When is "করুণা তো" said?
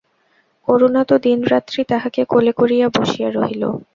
0.67-1.15